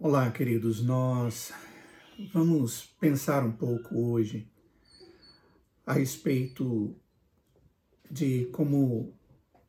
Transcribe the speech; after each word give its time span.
Olá, 0.00 0.30
queridos. 0.30 0.80
Nós 0.80 1.52
vamos 2.32 2.82
pensar 3.00 3.44
um 3.44 3.50
pouco 3.50 3.98
hoje 3.98 4.48
a 5.84 5.92
respeito 5.92 6.94
de 8.08 8.44
como 8.52 9.12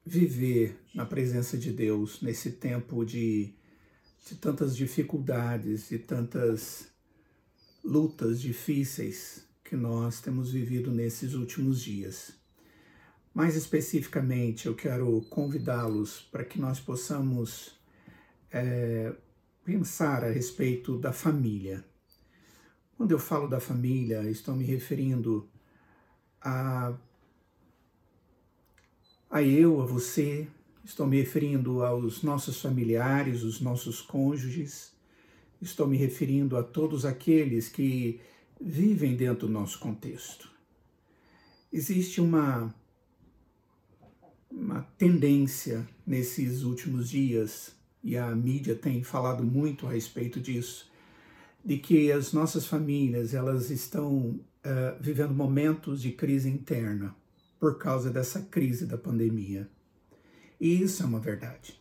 viver 0.05 0.79
na 0.93 1.03
presença 1.03 1.57
de 1.57 1.73
Deus 1.73 2.21
nesse 2.21 2.51
tempo 2.51 3.03
de, 3.03 3.55
de 4.23 4.35
tantas 4.35 4.77
dificuldades 4.77 5.89
e 5.89 5.97
tantas 5.97 6.91
lutas 7.83 8.39
difíceis 8.39 9.47
que 9.63 9.75
nós 9.75 10.21
temos 10.21 10.51
vivido 10.51 10.91
nesses 10.91 11.33
últimos 11.33 11.81
dias. 11.81 12.35
Mais 13.33 13.55
especificamente, 13.55 14.67
eu 14.67 14.75
quero 14.75 15.21
convidá-los 15.23 16.21
para 16.21 16.45
que 16.45 16.59
nós 16.59 16.79
possamos 16.79 17.79
é, 18.51 19.11
pensar 19.63 20.23
a 20.23 20.29
respeito 20.29 20.97
da 20.97 21.11
família. 21.11 21.85
Quando 22.97 23.11
eu 23.11 23.19
falo 23.19 23.47
da 23.47 23.59
família, 23.59 24.29
estou 24.29 24.55
me 24.55 24.65
referindo 24.65 25.47
a, 26.41 26.93
a 29.29 29.41
eu, 29.43 29.81
a 29.81 29.85
você, 29.85 30.47
estou 30.83 31.07
me 31.07 31.17
referindo 31.17 31.83
aos 31.83 32.23
nossos 32.23 32.61
familiares, 32.61 33.43
os 33.43 33.61
nossos 33.61 34.01
cônjuges, 34.01 34.93
estou 35.61 35.87
me 35.87 35.97
referindo 35.97 36.57
a 36.57 36.63
todos 36.63 37.05
aqueles 37.05 37.69
que 37.69 38.19
vivem 38.59 39.15
dentro 39.15 39.47
do 39.47 39.53
nosso 39.53 39.79
contexto. 39.79 40.49
Existe 41.71 42.19
uma, 42.19 42.73
uma 44.49 44.81
tendência 44.97 45.87
nesses 46.05 46.63
últimos 46.63 47.09
dias 47.09 47.78
e 48.03 48.17
a 48.17 48.33
mídia 48.35 48.75
tem 48.75 49.03
falado 49.03 49.43
muito 49.43 49.87
a 49.87 49.91
respeito 49.91 50.39
disso, 50.39 50.89
de 51.63 51.77
que 51.77 52.11
as 52.11 52.31
nossas 52.31 52.65
famílias 52.65 53.33
elas 53.33 53.69
estão 53.69 54.17
uh, 54.17 54.41
vivendo 54.99 55.33
momentos 55.33 56.01
de 56.01 56.11
crise 56.11 56.49
interna 56.49 57.15
por 57.59 57.77
causa 57.77 58.09
dessa 58.09 58.41
crise 58.41 58.85
da 58.85 58.97
pandemia. 58.97 59.69
E 60.59 60.81
isso 60.81 61.03
é 61.03 61.05
uma 61.05 61.19
verdade. 61.19 61.79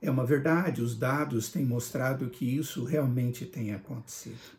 É 0.00 0.10
uma 0.10 0.26
verdade, 0.26 0.82
os 0.82 0.96
dados 0.96 1.50
têm 1.50 1.64
mostrado 1.64 2.28
que 2.28 2.44
isso 2.44 2.84
realmente 2.84 3.46
tem 3.46 3.72
acontecido. 3.72 4.56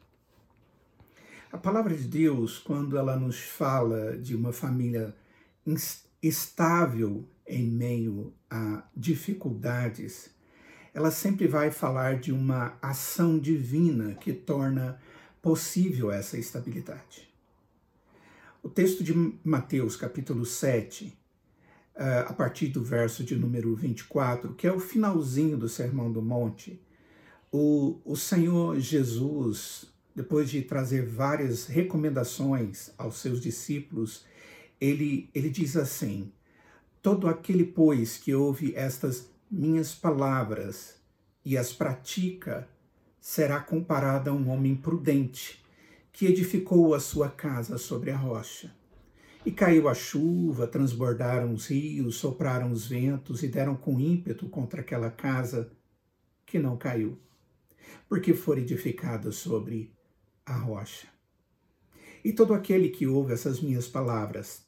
A 1.52 1.58
palavra 1.58 1.96
de 1.96 2.04
Deus, 2.04 2.58
quando 2.58 2.98
ela 2.98 3.16
nos 3.16 3.40
fala 3.40 4.18
de 4.18 4.36
uma 4.36 4.52
família 4.52 5.16
estável 6.22 7.28
em 7.48 7.68
meio 7.68 8.34
a 8.50 8.84
dificuldades, 8.96 10.30
ela 10.94 11.12
sempre 11.12 11.48
vai 11.48 11.72
falar 11.72 12.20
de 12.20 12.32
uma 12.32 12.78
ação 12.82 13.40
divina 13.40 14.16
que 14.16 14.34
torna 14.34 15.00
possível 15.42 16.12
essa 16.12 16.38
estabilidade. 16.38 17.28
O 18.62 18.70
texto 18.70 19.04
de 19.04 19.14
Mateus, 19.44 19.96
capítulo 19.96 20.46
7, 20.46 21.18
eh, 21.96 22.26
a 22.28 22.34
partir 22.34 22.68
do 22.68 22.84
verso 22.84 23.24
de 23.24 23.36
número 23.36 23.74
24, 23.76 24.54
que 24.56 24.68
é 24.68 24.72
o 24.72 24.80
finalzinho 24.80 25.58
do 25.58 25.70
Sermão 25.70 26.12
do 26.12 26.22
Monte, 26.22 26.82
o, 27.52 28.00
o 28.04 28.16
Senhor 28.16 28.80
Jesus, 28.80 29.86
depois 30.16 30.50
de 30.50 30.62
trazer 30.64 31.06
várias 31.06 31.66
recomendações 31.66 32.92
aos 32.98 33.18
seus 33.18 33.40
discípulos, 33.40 34.26
ele, 34.82 35.30
ele 35.34 35.50
diz 35.50 35.78
assim: 35.78 36.32
Todo 37.08 37.30
aquele, 37.30 37.64
pois, 37.64 38.18
que 38.18 38.36
ouve 38.36 38.76
estas 38.76 39.30
minhas 39.50 39.96
palavras 39.96 40.96
e 41.46 41.58
as 41.58 41.72
pratica, 41.72 42.68
será 43.18 43.62
comparado 43.62 44.30
a 44.30 44.34
um 44.34 44.50
homem 44.50 44.76
prudente, 44.76 45.64
que 46.12 46.26
edificou 46.26 46.94
a 46.94 47.00
sua 47.00 47.30
casa 47.30 47.78
sobre 47.78 48.12
a 48.12 48.18
rocha. 48.18 48.76
E 49.46 49.54
caiu 49.54 49.88
a 49.88 49.94
chuva, 49.94 50.68
transbordaram 50.68 51.54
os 51.54 51.68
rios, 51.68 52.18
sopraram 52.18 52.74
os 52.74 52.86
ventos 52.86 53.42
e 53.42 53.48
deram 53.48 53.78
com 53.78 53.98
ímpeto 53.98 54.50
contra 54.50 54.82
aquela 54.82 55.10
casa 55.10 55.72
que 56.46 56.60
não 56.60 56.76
caiu, 56.76 57.18
porque 58.10 58.34
foi 58.34 58.60
edificada 58.60 59.32
sobre 59.32 59.94
a 60.46 60.58
rocha. 60.58 61.08
E 62.22 62.34
todo 62.34 62.54
aquele 62.54 62.90
que 62.90 63.08
ouve 63.08 63.32
essas 63.32 63.62
minhas 63.62 63.88
palavras 63.88 64.67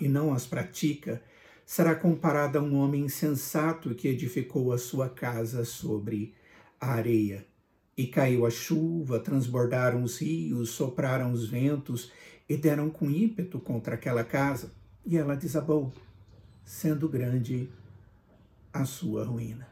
e 0.00 0.08
não 0.08 0.32
as 0.32 0.46
pratica, 0.46 1.22
será 1.64 1.94
comparado 1.94 2.58
a 2.58 2.62
um 2.62 2.76
homem 2.76 3.04
insensato 3.04 3.94
que 3.94 4.08
edificou 4.08 4.72
a 4.72 4.78
sua 4.78 5.08
casa 5.08 5.64
sobre 5.64 6.34
a 6.80 6.92
areia. 6.92 7.46
E 7.96 8.06
caiu 8.06 8.46
a 8.46 8.50
chuva, 8.50 9.20
transbordaram 9.20 10.02
os 10.02 10.18
rios, 10.18 10.70
sopraram 10.70 11.32
os 11.32 11.48
ventos 11.48 12.10
e 12.48 12.56
deram 12.56 12.88
com 12.88 13.10
ímpeto 13.10 13.58
contra 13.58 13.96
aquela 13.96 14.24
casa, 14.24 14.72
e 15.04 15.16
ela 15.16 15.36
desabou, 15.36 15.92
sendo 16.64 17.08
grande 17.08 17.68
a 18.72 18.84
sua 18.84 19.24
ruína. 19.24 19.68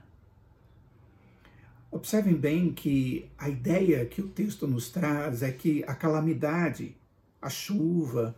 Observem 1.90 2.34
bem 2.34 2.72
que 2.72 3.30
a 3.38 3.48
ideia 3.48 4.04
que 4.04 4.20
o 4.20 4.28
texto 4.28 4.66
nos 4.66 4.90
traz 4.90 5.42
é 5.42 5.50
que 5.50 5.82
a 5.86 5.94
calamidade, 5.94 6.94
a 7.40 7.48
chuva, 7.48 8.36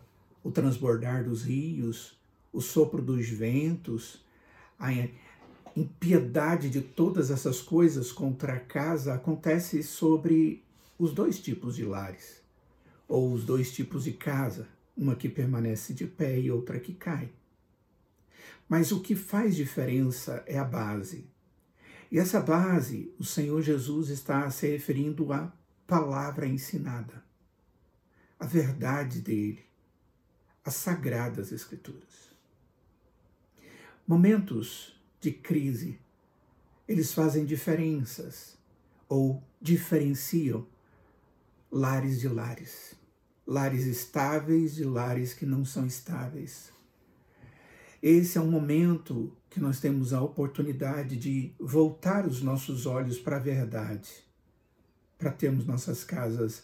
o 0.48 0.50
transbordar 0.50 1.24
dos 1.24 1.42
rios, 1.42 2.18
o 2.50 2.62
sopro 2.62 3.02
dos 3.02 3.28
ventos, 3.28 4.24
a 4.78 4.88
impiedade 5.76 6.70
de 6.70 6.80
todas 6.80 7.30
essas 7.30 7.60
coisas 7.60 8.10
contra 8.10 8.54
a 8.54 8.58
casa 8.58 9.12
acontece 9.12 9.82
sobre 9.82 10.64
os 10.98 11.12
dois 11.12 11.38
tipos 11.38 11.76
de 11.76 11.84
lares, 11.84 12.40
ou 13.06 13.30
os 13.30 13.44
dois 13.44 13.70
tipos 13.70 14.04
de 14.04 14.12
casa, 14.12 14.66
uma 14.96 15.14
que 15.14 15.28
permanece 15.28 15.92
de 15.92 16.06
pé 16.06 16.40
e 16.40 16.50
outra 16.50 16.80
que 16.80 16.94
cai. 16.94 17.28
Mas 18.66 18.90
o 18.90 19.00
que 19.00 19.14
faz 19.14 19.54
diferença 19.54 20.42
é 20.46 20.58
a 20.58 20.64
base. 20.64 21.26
E 22.10 22.18
essa 22.18 22.40
base, 22.40 23.12
o 23.18 23.24
Senhor 23.24 23.60
Jesus 23.60 24.08
está 24.08 24.50
se 24.50 24.66
referindo 24.66 25.30
à 25.30 25.52
palavra 25.86 26.46
ensinada, 26.46 27.22
a 28.40 28.46
verdade 28.46 29.20
dele, 29.20 29.67
as 30.68 30.74
sagradas 30.74 31.50
escrituras. 31.50 32.28
Momentos 34.06 34.94
de 35.18 35.32
crise, 35.32 35.98
eles 36.86 37.12
fazem 37.14 37.46
diferenças 37.46 38.58
ou 39.08 39.42
diferenciam 39.60 40.66
lares 41.72 42.20
de 42.20 42.28
lares, 42.28 42.94
lares 43.46 43.86
estáveis 43.86 44.74
de 44.74 44.84
lares 44.84 45.32
que 45.32 45.46
não 45.46 45.64
são 45.64 45.86
estáveis. 45.86 46.70
Esse 48.02 48.36
é 48.36 48.40
um 48.40 48.50
momento 48.50 49.34
que 49.48 49.58
nós 49.58 49.80
temos 49.80 50.12
a 50.12 50.20
oportunidade 50.20 51.16
de 51.16 51.54
voltar 51.58 52.26
os 52.26 52.42
nossos 52.42 52.84
olhos 52.84 53.18
para 53.18 53.36
a 53.36 53.40
verdade, 53.40 54.22
para 55.16 55.32
termos 55.32 55.64
nossas 55.64 56.04
casas 56.04 56.62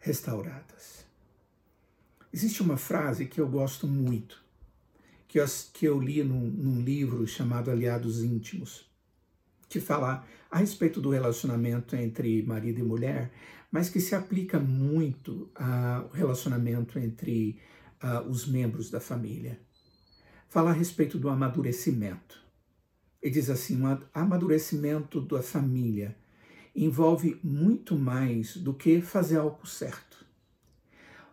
restauradas. 0.00 1.11
Existe 2.32 2.62
uma 2.62 2.78
frase 2.78 3.26
que 3.26 3.40
eu 3.40 3.46
gosto 3.46 3.86
muito, 3.86 4.42
que 5.28 5.38
eu, 5.38 5.44
que 5.74 5.84
eu 5.84 6.00
li 6.00 6.24
num, 6.24 6.40
num 6.40 6.80
livro 6.80 7.26
chamado 7.26 7.70
Aliados 7.70 8.22
Íntimos, 8.22 8.90
que 9.68 9.80
fala 9.80 10.26
a 10.50 10.58
respeito 10.58 11.00
do 11.00 11.10
relacionamento 11.10 11.94
entre 11.94 12.42
marido 12.42 12.80
e 12.80 12.82
mulher, 12.82 13.30
mas 13.70 13.88
que 13.88 14.00
se 14.00 14.14
aplica 14.14 14.58
muito 14.58 15.50
ao 15.54 16.08
relacionamento 16.08 16.98
entre 16.98 17.58
uh, 18.02 18.28
os 18.28 18.46
membros 18.46 18.90
da 18.90 19.00
família. 19.00 19.60
Fala 20.48 20.70
a 20.70 20.74
respeito 20.74 21.18
do 21.18 21.28
amadurecimento. 21.28 22.38
E 23.22 23.30
diz 23.30 23.48
assim: 23.48 23.82
o 23.82 23.98
amadurecimento 24.12 25.20
da 25.20 25.42
família 25.42 26.16
envolve 26.74 27.38
muito 27.42 27.94
mais 27.96 28.56
do 28.56 28.74
que 28.74 29.00
fazer 29.00 29.36
algo 29.38 29.66
certo. 29.66 30.11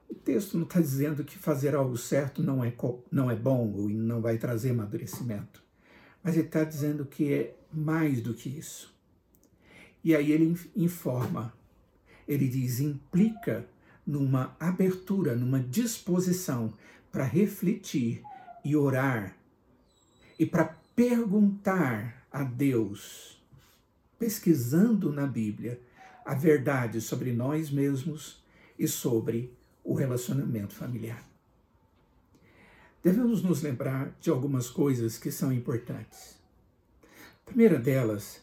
O 0.09 0.15
texto 0.15 0.57
não 0.57 0.63
está 0.63 0.81
dizendo 0.81 1.23
que 1.23 1.37
fazer 1.37 1.75
algo 1.75 1.97
certo 1.97 2.41
não 2.41 2.63
é, 2.63 2.73
não 3.11 3.29
é 3.29 3.35
bom 3.35 3.71
ou 3.71 3.89
não 3.89 4.21
vai 4.21 4.37
trazer 4.37 4.71
amadurecimento. 4.71 5.61
Mas 6.23 6.35
ele 6.35 6.47
está 6.47 6.63
dizendo 6.63 7.05
que 7.05 7.33
é 7.33 7.55
mais 7.71 8.21
do 8.21 8.33
que 8.33 8.49
isso. 8.49 8.93
E 10.03 10.15
aí 10.15 10.31
ele 10.31 10.57
informa, 10.75 11.53
ele 12.27 12.47
diz, 12.47 12.79
implica 12.79 13.67
numa 14.05 14.55
abertura, 14.59 15.35
numa 15.35 15.59
disposição 15.59 16.73
para 17.11 17.23
refletir 17.23 18.23
e 18.63 18.75
orar 18.75 19.35
e 20.37 20.45
para 20.45 20.65
perguntar 20.95 22.25
a 22.31 22.43
Deus, 22.43 23.41
pesquisando 24.17 25.11
na 25.11 25.27
Bíblia, 25.27 25.79
a 26.25 26.33
verdade 26.33 27.01
sobre 27.01 27.33
nós 27.33 27.69
mesmos 27.69 28.43
e 28.77 28.87
sobre 28.87 29.53
o 29.83 29.93
relacionamento 29.93 30.75
familiar. 30.75 31.23
Devemos 33.01 33.41
nos 33.41 33.61
lembrar 33.61 34.13
de 34.19 34.29
algumas 34.29 34.69
coisas 34.69 35.17
que 35.17 35.31
são 35.31 35.53
importantes. 35.53 36.37
A 37.03 37.45
primeira 37.45 37.79
delas 37.79 38.41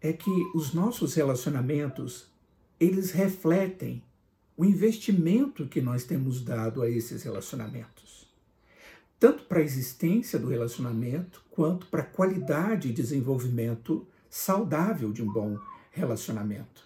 é 0.00 0.12
que 0.12 0.30
os 0.54 0.72
nossos 0.72 1.14
relacionamentos, 1.14 2.26
eles 2.78 3.10
refletem 3.10 4.02
o 4.56 4.64
investimento 4.64 5.66
que 5.66 5.80
nós 5.80 6.04
temos 6.04 6.42
dado 6.42 6.82
a 6.82 6.88
esses 6.88 7.22
relacionamentos. 7.24 8.26
Tanto 9.18 9.44
para 9.44 9.58
a 9.58 9.62
existência 9.62 10.38
do 10.38 10.48
relacionamento, 10.48 11.42
quanto 11.50 11.86
para 11.86 12.02
a 12.02 12.06
qualidade 12.06 12.88
e 12.88 12.92
desenvolvimento 12.92 14.06
saudável 14.30 15.12
de 15.12 15.22
um 15.22 15.32
bom 15.32 15.58
relacionamento. 15.90 16.85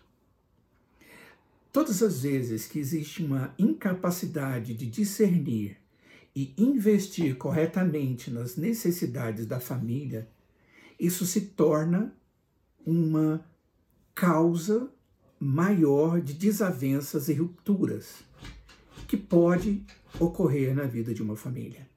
Todas 1.72 2.02
as 2.02 2.22
vezes 2.22 2.66
que 2.66 2.80
existe 2.80 3.22
uma 3.22 3.54
incapacidade 3.56 4.74
de 4.74 4.86
discernir 4.86 5.76
e 6.34 6.52
investir 6.58 7.36
corretamente 7.36 8.30
nas 8.30 8.56
necessidades 8.56 9.46
da 9.46 9.60
família, 9.60 10.28
isso 10.98 11.24
se 11.24 11.42
torna 11.42 12.12
uma 12.84 13.44
causa 14.14 14.90
maior 15.38 16.20
de 16.20 16.34
desavenças 16.34 17.28
e 17.28 17.34
rupturas 17.34 18.16
que 19.06 19.16
pode 19.16 19.84
ocorrer 20.18 20.74
na 20.74 20.84
vida 20.84 21.14
de 21.14 21.22
uma 21.22 21.36
família. 21.36 21.88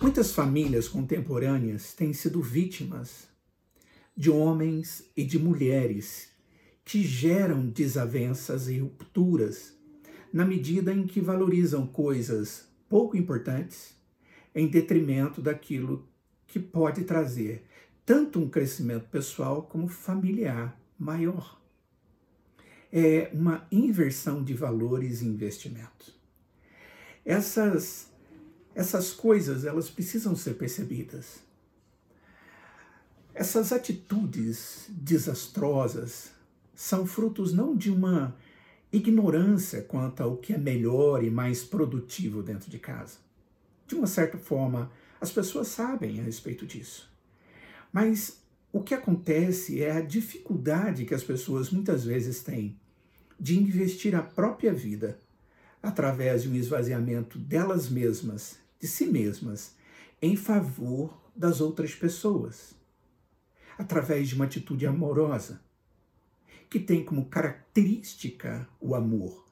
Muitas 0.00 0.30
famílias 0.30 0.86
contemporâneas 0.86 1.92
têm 1.92 2.12
sido 2.12 2.40
vítimas 2.40 3.28
de 4.16 4.30
homens 4.30 5.04
e 5.16 5.24
de 5.24 5.38
mulheres 5.38 6.37
que 6.88 7.02
geram 7.02 7.68
desavenças 7.68 8.66
e 8.66 8.78
rupturas 8.78 9.76
na 10.32 10.42
medida 10.42 10.90
em 10.90 11.06
que 11.06 11.20
valorizam 11.20 11.86
coisas 11.86 12.66
pouco 12.88 13.14
importantes 13.14 13.94
em 14.54 14.66
detrimento 14.66 15.42
daquilo 15.42 16.08
que 16.46 16.58
pode 16.58 17.04
trazer 17.04 17.62
tanto 18.06 18.38
um 18.38 18.48
crescimento 18.48 19.06
pessoal 19.10 19.64
como 19.64 19.86
familiar 19.86 20.80
maior. 20.98 21.60
É 22.90 23.30
uma 23.34 23.68
inversão 23.70 24.42
de 24.42 24.54
valores 24.54 25.20
e 25.20 25.26
investimento. 25.26 26.14
Essas, 27.22 28.10
essas 28.74 29.12
coisas, 29.12 29.66
elas 29.66 29.90
precisam 29.90 30.34
ser 30.34 30.54
percebidas. 30.54 31.40
Essas 33.34 33.72
atitudes 33.72 34.86
desastrosas 34.88 36.37
são 36.78 37.04
frutos 37.04 37.52
não 37.52 37.76
de 37.76 37.90
uma 37.90 38.36
ignorância 38.92 39.82
quanto 39.82 40.22
ao 40.22 40.36
que 40.36 40.52
é 40.52 40.58
melhor 40.58 41.24
e 41.24 41.28
mais 41.28 41.64
produtivo 41.64 42.40
dentro 42.40 42.70
de 42.70 42.78
casa. 42.78 43.18
De 43.84 43.96
uma 43.96 44.06
certa 44.06 44.38
forma, 44.38 44.88
as 45.20 45.32
pessoas 45.32 45.66
sabem 45.66 46.20
a 46.20 46.22
respeito 46.22 46.64
disso. 46.64 47.12
Mas 47.92 48.40
o 48.72 48.80
que 48.80 48.94
acontece 48.94 49.82
é 49.82 49.90
a 49.90 50.00
dificuldade 50.00 51.04
que 51.04 51.14
as 51.14 51.24
pessoas 51.24 51.68
muitas 51.70 52.04
vezes 52.04 52.44
têm 52.44 52.78
de 53.40 53.58
investir 53.58 54.14
a 54.14 54.22
própria 54.22 54.72
vida 54.72 55.18
através 55.82 56.44
de 56.44 56.48
um 56.48 56.54
esvaziamento 56.54 57.40
delas 57.40 57.88
mesmas, 57.88 58.56
de 58.78 58.86
si 58.86 59.06
mesmas, 59.06 59.74
em 60.22 60.36
favor 60.36 61.12
das 61.34 61.60
outras 61.60 61.92
pessoas, 61.92 62.72
através 63.76 64.28
de 64.28 64.36
uma 64.36 64.44
atitude 64.44 64.86
amorosa, 64.86 65.60
que 66.68 66.78
tem 66.78 67.04
como 67.04 67.26
característica 67.26 68.68
o 68.80 68.94
amor. 68.94 69.46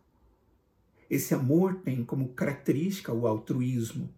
Esse 1.08 1.34
amor 1.34 1.76
tem 1.76 2.04
como 2.04 2.30
característica 2.30 3.12
o 3.12 3.26
altruísmo, 3.26 4.10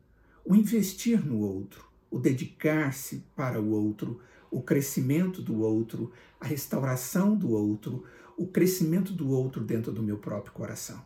o 0.44 0.54
investir 0.54 1.24
no 1.24 1.40
outro, 1.40 1.86
o 2.10 2.18
dedicar-se 2.18 3.22
para 3.36 3.60
o 3.60 3.70
outro, 3.70 4.20
o 4.50 4.62
crescimento 4.62 5.42
do 5.42 5.60
outro, 5.60 6.10
a 6.40 6.46
restauração 6.46 7.36
do 7.36 7.50
outro, 7.50 8.04
o 8.36 8.46
crescimento 8.46 9.12
do 9.12 9.28
outro 9.30 9.62
dentro 9.62 9.92
do 9.92 10.02
meu 10.02 10.16
próprio 10.16 10.52
coração. 10.52 11.04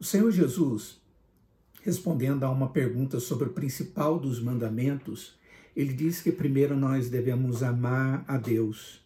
O 0.00 0.04
Senhor 0.04 0.30
Jesus, 0.30 1.00
respondendo 1.82 2.44
a 2.44 2.50
uma 2.50 2.70
pergunta 2.70 3.20
sobre 3.20 3.48
o 3.48 3.52
principal 3.52 4.18
dos 4.18 4.40
mandamentos, 4.40 5.38
ele 5.76 5.92
diz 5.92 6.22
que 6.22 6.32
primeiro 6.32 6.74
nós 6.74 7.10
devemos 7.10 7.62
amar 7.62 8.24
a 8.26 8.38
Deus 8.38 9.03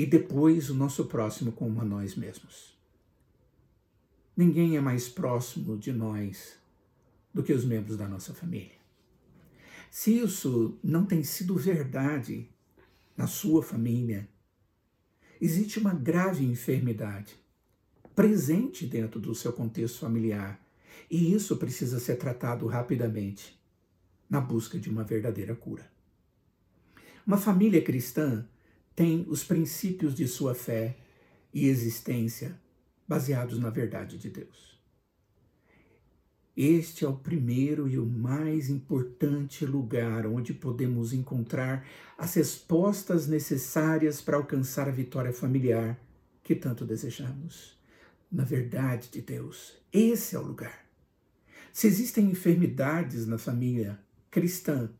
e 0.00 0.06
depois 0.06 0.70
o 0.70 0.74
nosso 0.74 1.04
próximo 1.04 1.52
como 1.52 1.78
a 1.78 1.84
nós 1.84 2.16
mesmos. 2.16 2.74
Ninguém 4.34 4.74
é 4.74 4.80
mais 4.80 5.10
próximo 5.10 5.76
de 5.76 5.92
nós 5.92 6.56
do 7.34 7.42
que 7.42 7.52
os 7.52 7.66
membros 7.66 7.98
da 7.98 8.08
nossa 8.08 8.32
família. 8.32 8.78
Se 9.90 10.16
isso 10.16 10.78
não 10.82 11.04
tem 11.04 11.22
sido 11.22 11.54
verdade 11.54 12.48
na 13.14 13.26
sua 13.26 13.62
família, 13.62 14.26
existe 15.38 15.78
uma 15.78 15.92
grave 15.92 16.46
enfermidade 16.46 17.38
presente 18.16 18.86
dentro 18.86 19.20
do 19.20 19.34
seu 19.34 19.52
contexto 19.52 19.98
familiar 19.98 20.58
e 21.10 21.34
isso 21.34 21.58
precisa 21.58 22.00
ser 22.00 22.16
tratado 22.16 22.66
rapidamente 22.66 23.60
na 24.30 24.40
busca 24.40 24.78
de 24.78 24.88
uma 24.88 25.04
verdadeira 25.04 25.54
cura. 25.54 25.92
Uma 27.26 27.36
família 27.36 27.82
cristã 27.82 28.48
tem 29.00 29.24
os 29.30 29.42
princípios 29.42 30.14
de 30.14 30.28
sua 30.28 30.54
fé 30.54 30.94
e 31.54 31.68
existência 31.68 32.54
baseados 33.08 33.58
na 33.58 33.70
verdade 33.70 34.18
de 34.18 34.28
Deus. 34.28 34.78
Este 36.54 37.06
é 37.06 37.08
o 37.08 37.16
primeiro 37.16 37.88
e 37.88 37.98
o 37.98 38.04
mais 38.04 38.68
importante 38.68 39.64
lugar 39.64 40.26
onde 40.26 40.52
podemos 40.52 41.14
encontrar 41.14 41.88
as 42.18 42.34
respostas 42.34 43.26
necessárias 43.26 44.20
para 44.20 44.36
alcançar 44.36 44.86
a 44.86 44.92
vitória 44.92 45.32
familiar 45.32 45.98
que 46.42 46.54
tanto 46.54 46.84
desejamos. 46.84 47.80
Na 48.30 48.44
verdade 48.44 49.08
de 49.10 49.22
Deus, 49.22 49.78
esse 49.90 50.36
é 50.36 50.38
o 50.38 50.44
lugar. 50.44 50.84
Se 51.72 51.86
existem 51.86 52.26
enfermidades 52.26 53.26
na 53.26 53.38
família 53.38 53.98
cristã, 54.30 54.90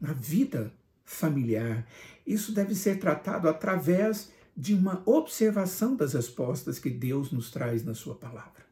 na 0.00 0.12
vida 0.12 0.74
familiar. 1.06 1.86
Isso 2.26 2.52
deve 2.52 2.74
ser 2.74 2.98
tratado 2.98 3.48
através 3.48 4.30
de 4.56 4.74
uma 4.74 5.02
observação 5.06 5.94
das 5.94 6.14
respostas 6.14 6.78
que 6.78 6.90
Deus 6.90 7.30
nos 7.30 7.50
traz 7.50 7.84
na 7.84 7.94
Sua 7.94 8.14
palavra. 8.14 8.66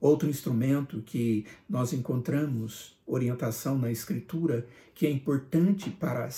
Outro 0.00 0.28
instrumento 0.28 1.02
que 1.02 1.46
nós 1.68 1.92
encontramos 1.92 2.98
orientação 3.06 3.78
na 3.78 3.90
Escritura, 3.90 4.66
que 4.94 5.06
é 5.06 5.10
importante 5.10 5.90
para 5.90 6.28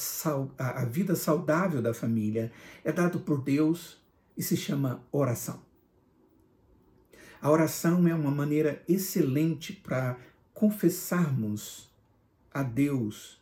a 0.59 0.85
vida 0.85 1.15
saudável 1.15 1.81
da 1.81 1.95
família, 1.95 2.53
é 2.85 2.93
dado 2.93 3.21
por 3.21 3.43
Deus 3.43 3.97
e 4.37 4.43
se 4.43 4.57
chama 4.57 5.03
oração. 5.13 5.61
A 7.41 7.51
oração 7.51 8.07
é 8.09 8.15
uma 8.15 8.31
maneira 8.31 8.83
excelente 8.89 9.73
para 9.73 10.19
confessarmos 10.55 11.91
a 12.53 12.63
Deus 12.63 13.41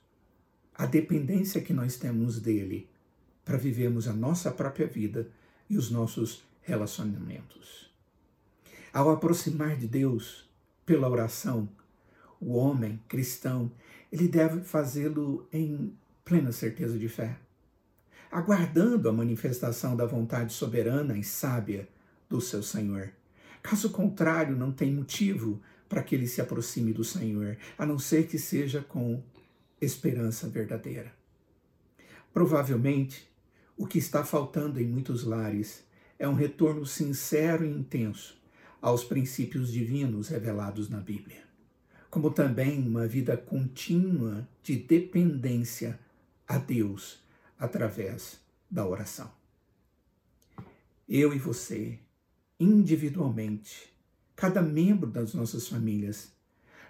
a 0.75 0.87
dependência 0.87 1.61
que 1.61 1.73
nós 1.73 1.97
temos 1.97 2.41
dele 2.41 2.89
para 3.45 3.57
vivermos 3.57 4.09
a 4.09 4.13
nossa 4.13 4.51
própria 4.51 4.87
vida 4.87 5.29
e 5.69 5.77
os 5.77 5.91
nossos 5.91 6.43
relacionamentos. 6.63 7.93
Ao 8.93 9.11
aproximar 9.11 9.77
de 9.77 9.87
Deus 9.87 10.49
pela 10.85 11.09
oração, 11.09 11.69
o 12.41 12.55
homem 12.55 13.01
cristão, 13.09 13.71
ele 14.13 14.29
deve 14.29 14.61
fazê-lo 14.63 15.49
em 15.53 15.95
plena 16.25 16.53
certeza 16.53 16.99
de 16.99 17.09
fé, 17.09 17.37
aguardando 18.31 19.09
a 19.09 19.13
manifestação 19.13 19.97
da 19.97 20.07
vontade 20.07 20.53
soberana 20.53 21.17
e 21.17 21.23
sábia 21.23 21.89
do 22.29 22.41
seu 22.41 22.63
Senhor. 22.63 23.13
Caso 23.63 23.91
contrário, 23.91 24.57
não 24.57 24.73
tem 24.73 24.93
motivo 24.93 25.61
para 25.89 26.03
que 26.03 26.15
ele 26.15 26.27
se 26.27 26.41
aproxime 26.41 26.93
do 26.93 27.05
Senhor, 27.05 27.57
a 27.79 27.87
não 27.87 27.99
ser 27.99 28.27
que 28.27 28.39
seja 28.39 28.83
com 28.83 29.23
esperança 29.85 30.49
verdadeira. 30.49 31.13
Provavelmente, 32.33 33.31
o 33.77 33.87
que 33.87 33.99
está 33.99 34.25
faltando 34.25 34.81
em 34.81 34.87
muitos 34.87 35.25
lares 35.25 35.85
é 36.19 36.29
um 36.29 36.35
retorno 36.35 36.87
sincero 36.87 37.65
e 37.65 37.71
intenso 37.71 38.37
aos 38.81 39.05
princípios 39.05 39.73
divinos 39.73 40.29
revelados 40.29 40.89
na 40.89 41.01
Bíblia, 41.01 41.43
como 42.11 42.31
também 42.31 42.87
uma 42.87 43.07
vida 43.07 43.37
contínua 43.37 44.49
de 44.63 44.77
dependência 44.77 45.99
a 46.47 46.59
Deus 46.59 47.23
através 47.59 48.41
da 48.71 48.87
oração. 48.87 49.31
Eu 51.09 51.33
e 51.33 51.39
você, 51.39 51.99
individualmente, 52.59 53.95
cada 54.35 54.61
membro 54.61 55.11
das 55.11 55.35
nossas 55.35 55.69
famílias, 55.69 56.34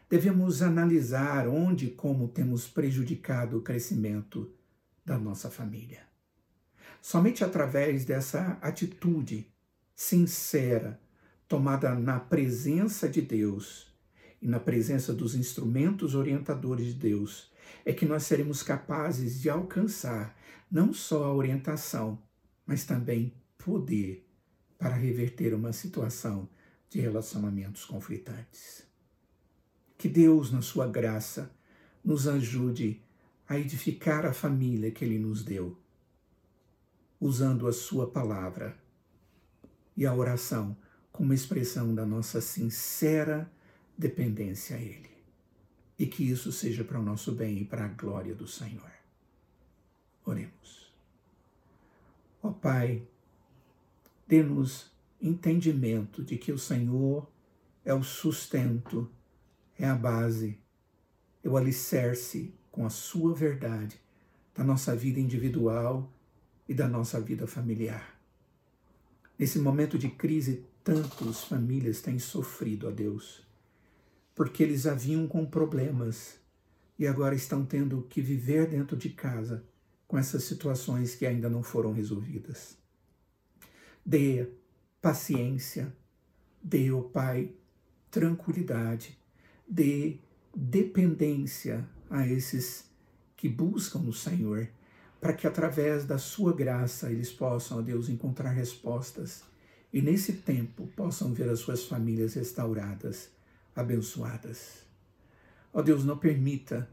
devemos 0.08 0.62
analisar 0.62 1.48
onde 1.48 1.86
e 1.86 1.90
como 1.90 2.28
temos 2.28 2.66
prejudicado 2.68 3.58
o 3.58 3.62
crescimento 3.62 4.52
da 5.04 5.18
nossa 5.18 5.50
família. 5.50 6.02
Somente 7.00 7.44
através 7.44 8.04
dessa 8.04 8.58
atitude 8.62 9.46
sincera, 9.94 11.00
tomada 11.46 11.94
na 11.94 12.18
presença 12.18 13.08
de 13.08 13.20
Deus 13.20 13.92
e 14.40 14.48
na 14.48 14.58
presença 14.58 15.12
dos 15.12 15.34
instrumentos 15.34 16.14
orientadores 16.14 16.86
de 16.86 16.94
Deus, 16.94 17.52
é 17.84 17.92
que 17.92 18.06
nós 18.06 18.24
seremos 18.24 18.62
capazes 18.62 19.40
de 19.40 19.50
alcançar 19.50 20.36
não 20.70 20.92
só 20.92 21.24
a 21.24 21.34
orientação, 21.34 22.18
mas 22.66 22.84
também 22.84 23.34
poder 23.58 24.26
para 24.78 24.94
reverter 24.94 25.54
uma 25.54 25.72
situação 25.72 26.48
de 26.90 27.00
relacionamentos 27.00 27.84
conflitantes. 27.84 28.93
Que 30.04 30.08
Deus, 30.10 30.50
na 30.50 30.60
sua 30.60 30.86
graça, 30.86 31.50
nos 32.04 32.28
ajude 32.28 33.00
a 33.48 33.58
edificar 33.58 34.26
a 34.26 34.34
família 34.34 34.90
que 34.90 35.02
Ele 35.02 35.18
nos 35.18 35.42
deu, 35.42 35.78
usando 37.18 37.66
a 37.66 37.72
Sua 37.72 38.10
palavra 38.10 38.76
e 39.96 40.04
a 40.04 40.12
oração 40.12 40.76
como 41.10 41.32
expressão 41.32 41.94
da 41.94 42.04
nossa 42.04 42.42
sincera 42.42 43.50
dependência 43.96 44.76
a 44.76 44.78
Ele. 44.78 45.10
E 45.98 46.04
que 46.04 46.30
isso 46.30 46.52
seja 46.52 46.84
para 46.84 47.00
o 47.00 47.02
nosso 47.02 47.32
bem 47.32 47.62
e 47.62 47.64
para 47.64 47.86
a 47.86 47.88
glória 47.88 48.34
do 48.34 48.46
Senhor. 48.46 48.92
Oremos. 50.22 50.92
Ó 52.42 52.50
Pai, 52.50 53.02
dê-nos 54.28 54.92
entendimento 55.18 56.22
de 56.22 56.36
que 56.36 56.52
o 56.52 56.58
Senhor 56.58 57.26
é 57.82 57.94
o 57.94 58.02
sustento, 58.02 59.10
é 59.78 59.86
a 59.86 59.94
base, 59.94 60.58
é 61.42 61.48
o 61.48 61.56
alicerce 61.56 62.54
com 62.70 62.86
a 62.86 62.90
Sua 62.90 63.34
verdade 63.34 64.00
da 64.54 64.62
nossa 64.62 64.94
vida 64.94 65.18
individual 65.18 66.12
e 66.68 66.74
da 66.74 66.88
nossa 66.88 67.20
vida 67.20 67.46
familiar. 67.46 68.18
Nesse 69.38 69.58
momento 69.58 69.98
de 69.98 70.08
crise, 70.08 70.64
tantas 70.82 71.44
famílias 71.44 72.00
têm 72.00 72.18
sofrido, 72.18 72.88
ó 72.88 72.90
Deus, 72.90 73.42
porque 74.34 74.62
eles 74.62 74.86
haviam 74.86 75.26
com 75.26 75.44
problemas 75.44 76.38
e 76.98 77.06
agora 77.06 77.34
estão 77.34 77.64
tendo 77.64 78.02
que 78.02 78.20
viver 78.20 78.68
dentro 78.68 78.96
de 78.96 79.08
casa 79.10 79.64
com 80.06 80.16
essas 80.16 80.44
situações 80.44 81.14
que 81.14 81.26
ainda 81.26 81.48
não 81.48 81.62
foram 81.62 81.92
resolvidas. 81.92 82.78
Dê 84.06 84.48
paciência, 85.00 85.94
dê, 86.62 86.92
ó 86.92 87.02
Pai, 87.02 87.52
tranquilidade, 88.10 89.18
dê 89.68 90.16
dependência 90.54 91.86
a 92.10 92.26
esses 92.26 92.84
que 93.36 93.48
buscam 93.48 94.00
no 94.00 94.12
Senhor 94.12 94.68
para 95.20 95.32
que 95.32 95.46
através 95.46 96.04
da 96.04 96.18
sua 96.18 96.54
graça 96.54 97.10
eles 97.10 97.32
possam, 97.32 97.78
ó 97.78 97.80
Deus, 97.80 98.08
encontrar 98.08 98.50
respostas 98.50 99.42
e 99.92 100.02
nesse 100.02 100.34
tempo 100.34 100.86
possam 100.88 101.32
ver 101.32 101.48
as 101.48 101.60
suas 101.60 101.84
famílias 101.84 102.34
restauradas, 102.34 103.30
abençoadas. 103.74 104.84
Ó 105.72 105.80
Deus, 105.80 106.04
não 106.04 106.18
permita 106.18 106.88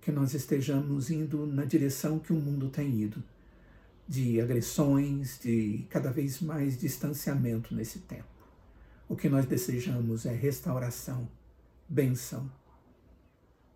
que 0.00 0.12
nós 0.12 0.34
estejamos 0.34 1.10
indo 1.10 1.46
na 1.46 1.64
direção 1.64 2.18
que 2.18 2.32
o 2.32 2.36
mundo 2.36 2.68
tem 2.68 3.00
ido, 3.00 3.22
de 4.06 4.40
agressões, 4.40 5.38
de 5.40 5.86
cada 5.88 6.10
vez 6.10 6.40
mais 6.40 6.78
distanciamento 6.78 7.74
nesse 7.74 8.00
tempo. 8.00 8.24
O 9.08 9.16
que 9.16 9.28
nós 9.28 9.46
desejamos 9.46 10.26
é 10.26 10.32
restauração, 10.32 11.28
benção. 11.92 12.50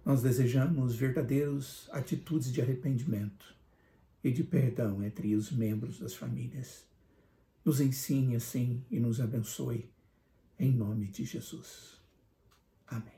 Nós 0.02 0.22
desejamos 0.22 0.96
verdadeiras 0.96 1.86
atitudes 1.92 2.50
de 2.50 2.62
arrependimento 2.62 3.54
e 4.24 4.32
de 4.32 4.42
perdão 4.42 5.04
entre 5.04 5.34
os 5.34 5.52
membros 5.52 5.98
das 5.98 6.14
famílias. 6.14 6.86
Nos 7.62 7.80
ensine 7.80 8.36
assim 8.36 8.82
e 8.90 8.98
nos 8.98 9.20
abençoe, 9.20 9.90
em 10.58 10.72
nome 10.72 11.08
de 11.08 11.24
Jesus. 11.24 12.00
Amém. 12.86 13.15